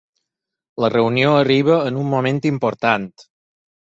[0.83, 3.07] La reunió arriba en un moment important.